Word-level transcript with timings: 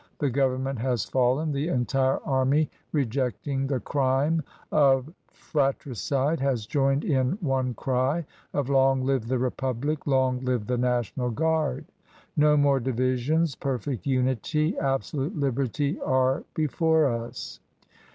The 0.17 0.31
government 0.31 0.79
has 0.79 1.05
fallen, 1.05 1.51
the 1.51 1.67
entire 1.67 2.17
army, 2.25 2.71
ejecting 2.91 3.67
the 3.67 3.79
crime 3.79 4.41
of 4.71 5.13
fratricide, 5.29 6.39
has 6.39 6.65
joined 6.65 7.03
in 7.05 7.33
one 7.39 7.75
:ry 7.85 8.25
of 8.51 8.67
'Long 8.69 9.03
live 9.05 9.27
the 9.27 9.37
Republic, 9.37 10.07
long 10.07 10.39
live 10.43 10.65
the 10.65 10.77
STational 10.77 11.35
Garde!' 11.35 11.85
No 12.35 12.57
more 12.57 12.79
divisions; 12.79 13.53
perfect 13.55 14.07
unity, 14.07 14.73
ibsolute 14.81 15.37
liberty 15.39 16.01
are 16.01 16.45
before 16.55 17.05
us." 17.05 17.59